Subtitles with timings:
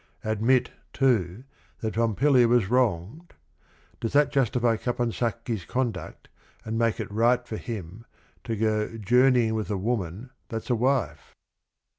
[0.23, 1.43] Admit, too,
[1.81, 3.35] that Pompilia was wronged,
[3.99, 6.27] does that justify Caponsacchi's conduct
[6.65, 8.07] and make it right for him
[8.45, 11.35] to" Go journeying with a woman that's a wife?"